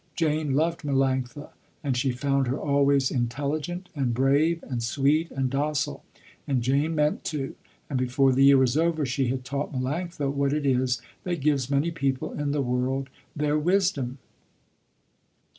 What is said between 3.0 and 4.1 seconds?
intelligent